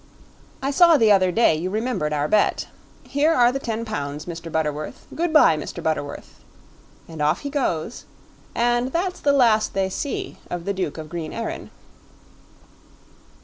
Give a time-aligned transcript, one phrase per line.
[0.63, 2.65] I saw the other day you remembered our bet;
[3.03, 4.51] here are the ten pounds, Mr.
[4.51, 5.05] Butterworth.
[5.13, 5.83] Goodbye, Mr.
[5.83, 6.43] Butterworth.'
[7.07, 8.05] And off he goes,
[8.55, 11.69] and that's the last they see of the Duke of Green Erin."